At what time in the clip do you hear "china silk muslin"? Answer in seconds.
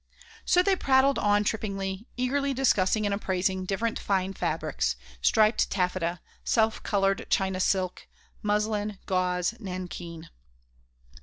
7.29-8.97